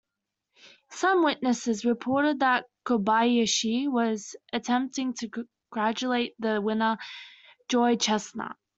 Some 0.89 1.23
witnesses 1.23 1.85
reported 1.85 2.39
that 2.39 2.65
Kobayashi 2.85 3.87
was 3.87 4.35
attempting 4.51 5.13
to 5.19 5.29
congratulate 5.29 6.33
the 6.39 6.59
winner, 6.59 6.97
Joey 7.69 7.97
Chestnut. 7.97 8.55